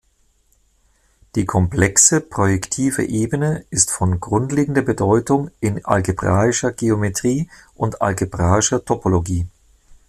Die 1.35 1.45
komplexe 1.45 2.21
projektive 2.21 3.03
Ebene 3.03 3.63
ist 3.69 3.91
von 3.91 4.19
grundlegender 4.19 4.81
Bedeutung 4.81 5.51
in 5.59 5.85
algebraischer 5.85 6.71
Geometrie 6.71 7.47
und 7.75 8.01
algebraischer 8.01 8.83
Topologie. 8.83 9.45